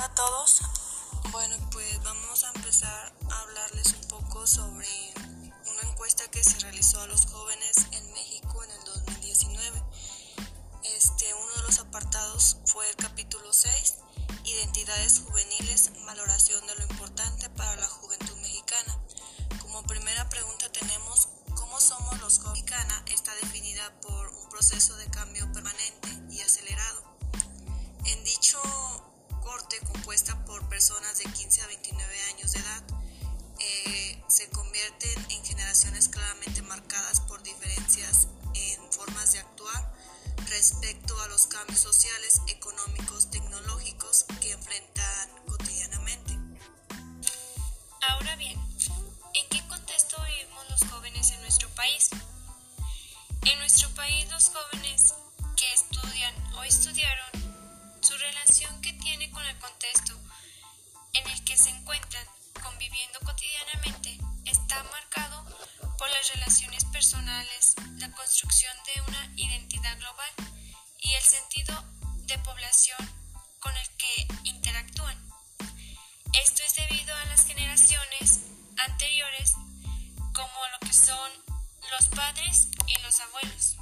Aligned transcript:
a 0.00 0.08
todos. 0.14 0.60
Bueno, 1.30 1.56
pues 1.70 2.02
vamos 2.02 2.44
a 2.44 2.52
empezar 2.54 3.12
a 3.30 3.40
hablarles 3.40 3.94
un 3.94 4.08
poco 4.08 4.46
sobre 4.46 4.88
una 5.16 5.90
encuesta 5.90 6.28
que 6.30 6.44
se 6.44 6.58
realizó 6.60 7.00
a 7.00 7.06
los 7.06 7.26
jóvenes 7.26 7.86
en 7.92 8.12
México 8.12 8.62
en 8.64 8.70
el 8.72 8.84
2019. 8.84 9.82
Este, 10.96 11.32
uno 11.34 11.52
de 11.56 11.62
los 11.62 11.78
apartados 11.78 12.58
fue 12.66 12.88
el 12.90 12.96
capítulo 12.96 13.52
6, 13.52 13.94
Identidades 14.44 15.22
juveniles, 15.26 15.90
valoración 16.04 16.64
de 16.66 16.74
lo 16.76 16.82
importante 16.82 17.48
para 17.50 17.76
la 17.76 17.88
juventud 17.88 18.36
mexicana. 18.38 18.98
Como 19.60 19.82
primera 19.84 20.28
pregunta 20.28 20.70
tenemos 20.72 21.28
cómo 21.54 21.80
somos 21.80 22.20
los 22.20 22.38
jóvenes. 22.38 22.56
Mexicana 22.64 23.02
está 23.06 23.34
definida 23.36 23.92
por 24.00 24.28
un 24.28 24.48
proceso 24.48 24.96
de 24.96 25.06
se 34.36 34.50
convierten 34.50 35.26
en 35.30 35.42
generaciones 35.46 36.10
claramente 36.10 36.60
marcadas 36.60 37.20
por 37.20 37.42
diferencias 37.42 38.28
en 38.52 38.92
formas 38.92 39.32
de 39.32 39.38
actuar 39.38 39.94
respecto 40.50 41.18
a 41.22 41.28
los 41.28 41.46
cambios 41.46 41.80
sociales, 41.80 42.42
económicos, 42.46 43.30
tecnológicos 43.30 44.26
que 44.42 44.52
enfrentan 44.52 45.30
cotidianamente. 45.46 46.38
Ahora 48.10 48.36
bien, 48.36 48.60
¿en 49.32 49.48
qué 49.48 49.66
contexto 49.68 50.22
vivimos 50.24 50.68
los 50.68 50.90
jóvenes 50.90 51.30
en 51.30 51.40
nuestro 51.40 51.70
país? 51.70 52.10
En 53.40 53.58
nuestro 53.58 53.88
país 53.94 54.28
los 54.28 54.50
jóvenes 54.50 55.14
que 55.56 55.72
estudian 55.72 56.34
o 56.56 56.62
estudiaron, 56.62 57.30
su 58.02 58.14
relación 58.18 58.82
que 58.82 58.92
tiene 58.92 59.30
con 59.30 59.46
el 59.46 59.58
contexto 59.58 60.12
en 61.14 61.26
el 61.26 61.42
que 61.46 61.56
se 61.56 61.70
encuentran 61.70 62.26
conviviendo 62.62 63.15
la 67.98 68.10
construcción 68.12 68.74
de 68.86 69.02
una 69.02 69.32
identidad 69.36 69.98
global 69.98 70.30
y 71.00 71.12
el 71.12 71.22
sentido 71.22 71.84
de 72.24 72.38
población 72.38 72.98
con 73.60 73.76
el 73.76 73.88
que 73.98 74.26
interactúan. 74.44 75.18
Esto 76.32 76.62
es 76.62 76.74
debido 76.76 77.14
a 77.14 77.24
las 77.26 77.44
generaciones 77.44 78.40
anteriores 78.78 79.52
como 80.32 80.66
lo 80.72 80.78
que 80.80 80.94
son 80.94 81.30
los 81.90 82.08
padres 82.08 82.68
y 82.86 83.02
los 83.02 83.20
abuelos. 83.20 83.76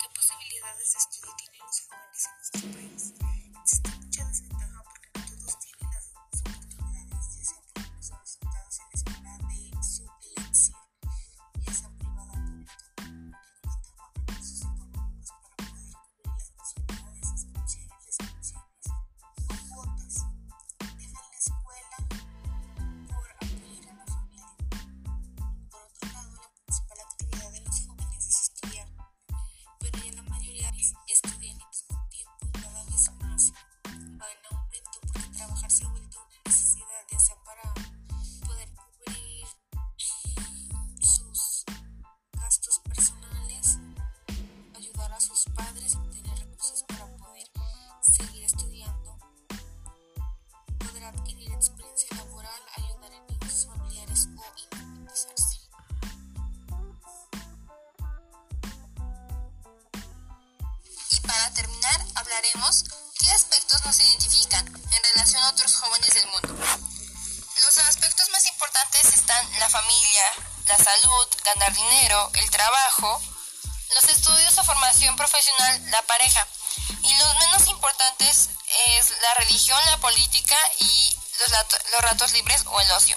¿Qué 0.00 0.08
posibilidades 0.14 0.92
de 0.92 0.98
poder 51.06 51.20
adquirir 51.20 51.52
experiencia 51.52 52.08
laboral, 52.16 52.62
ayudar 52.76 53.12
en 53.12 53.26
negocios 53.26 53.66
familiares 53.66 54.28
o 54.36 54.44
independizarse. 54.58 55.60
Y 61.10 61.20
para 61.20 61.50
terminar, 61.54 62.04
hablaremos 62.14 62.84
qué 63.18 63.30
aspectos 63.32 63.84
nos 63.84 64.00
identifican 64.00 64.66
en 64.66 65.02
relación 65.14 65.42
a 65.42 65.50
otros 65.50 65.76
jóvenes 65.76 66.14
del 66.14 66.26
mundo. 66.28 66.48
Los 67.62 67.78
aspectos 67.78 68.30
más 68.30 68.46
importantes 68.46 69.04
están 69.14 69.58
la 69.58 69.68
familia, 69.68 70.24
la 70.66 70.76
salud, 70.76 71.28
ganar 71.44 71.74
dinero, 71.74 72.30
el 72.34 72.50
trabajo, 72.50 73.20
los 73.94 74.10
estudios 74.10 74.58
o 74.58 74.64
formación 74.64 75.16
profesional, 75.16 75.90
la 75.90 76.02
pareja. 76.02 76.46
Y 77.02 77.14
los 77.16 77.38
menos 77.38 77.68
importantes 77.68 78.50
es 78.98 79.10
la 79.22 79.34
religión, 79.34 79.78
la 79.90 79.98
política 79.98 80.56
y 80.80 81.16
los, 81.40 81.50
los 81.92 82.00
ratos 82.02 82.32
libres 82.32 82.64
o 82.66 82.80
el 82.80 82.90
ocio. 82.92 83.15